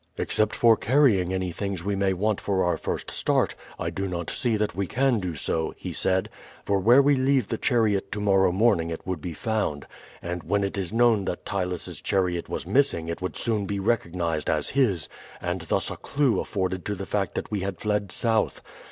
[0.17, 4.31] "Except for carrying any things we may want for our first start, I do not
[4.31, 6.27] see that we can do so," he said;
[6.65, 9.85] "for where we leave the chariot to morrow morning it would be found,
[10.19, 14.49] and when it is known that Ptylus' chariot was missing it would soon be recognized
[14.49, 15.07] as his,
[15.39, 18.63] and thus a clue be afforded to the fact that we had fled south.